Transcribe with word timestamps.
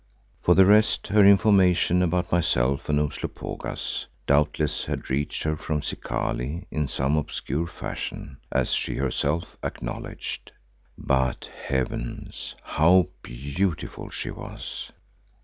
For 0.41 0.55
the 0.55 0.65
rest, 0.65 1.09
her 1.09 1.23
information 1.23 2.01
about 2.01 2.31
myself 2.31 2.89
and 2.89 2.99
Umslopogaas 2.99 4.07
doubtless 4.25 4.85
had 4.85 5.11
reached 5.11 5.43
her 5.43 5.55
from 5.55 5.83
Zikali 5.83 6.65
in 6.71 6.87
some 6.87 7.17
obscure 7.17 7.67
fashion, 7.67 8.37
as 8.51 8.71
she 8.71 8.95
herself 8.95 9.57
acknowledged. 9.61 10.53
But 10.97 11.45
heavens! 11.65 12.55
how 12.63 13.09
beautiful 13.21 14.09
she 14.09 14.31
was! 14.31 14.91